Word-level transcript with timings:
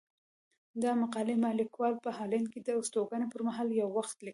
دا 0.83 0.91
مقالې 1.01 1.35
ما 1.43 1.51
ليکوال 1.59 1.93
په 2.03 2.09
هالنډ 2.17 2.47
کې 2.53 2.59
د 2.63 2.69
استوګنې 2.79 3.27
پر 3.33 3.41
مهال 3.47 3.67
يو 3.81 3.89
وخت 3.97 4.17
ليکلي. 4.21 4.29